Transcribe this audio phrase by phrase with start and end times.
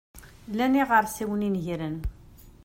[0.51, 1.97] Llan yiɣersiwen inegren.